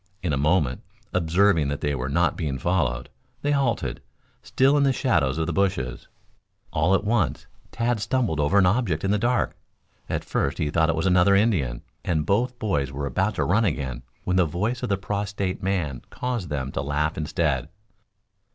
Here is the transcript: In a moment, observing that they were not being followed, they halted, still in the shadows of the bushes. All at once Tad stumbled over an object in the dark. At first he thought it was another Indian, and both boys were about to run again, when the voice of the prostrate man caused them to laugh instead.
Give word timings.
In 0.23 0.33
a 0.33 0.35
moment, 0.35 0.81
observing 1.13 1.67
that 1.67 1.81
they 1.81 1.93
were 1.93 2.09
not 2.09 2.35
being 2.35 2.57
followed, 2.57 3.07
they 3.43 3.51
halted, 3.51 4.01
still 4.41 4.75
in 4.75 4.81
the 4.81 4.91
shadows 4.91 5.37
of 5.37 5.45
the 5.45 5.53
bushes. 5.53 6.07
All 6.73 6.95
at 6.95 7.03
once 7.03 7.45
Tad 7.71 7.99
stumbled 7.99 8.39
over 8.39 8.57
an 8.57 8.65
object 8.65 9.03
in 9.03 9.11
the 9.11 9.19
dark. 9.19 9.55
At 10.09 10.25
first 10.25 10.57
he 10.57 10.71
thought 10.71 10.89
it 10.89 10.95
was 10.95 11.05
another 11.05 11.35
Indian, 11.35 11.83
and 12.03 12.25
both 12.25 12.57
boys 12.57 12.91
were 12.91 13.05
about 13.05 13.35
to 13.35 13.43
run 13.43 13.63
again, 13.63 14.01
when 14.23 14.37
the 14.37 14.45
voice 14.47 14.81
of 14.81 14.89
the 14.89 14.97
prostrate 14.97 15.61
man 15.61 16.01
caused 16.09 16.49
them 16.49 16.71
to 16.71 16.81
laugh 16.81 17.15
instead. 17.15 17.69